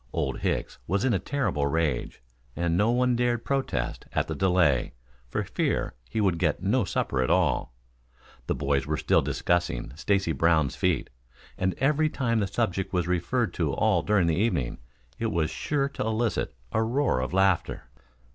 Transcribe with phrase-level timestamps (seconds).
[0.13, 2.23] Old Hicks was in a terrible rage
[2.55, 4.93] and no one dared protest at the delay,
[5.29, 7.75] for fear he would get no supper at all.
[8.47, 11.11] The boys were still discussing Stacy Brown's feat,
[11.55, 14.79] and every time the subject was referred to all during the evening,
[15.19, 17.83] it was sure to elicit a roar of laughter.